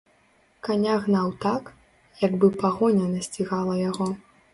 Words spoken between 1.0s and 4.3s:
гнаў так, як бы пагоня насцігала яго.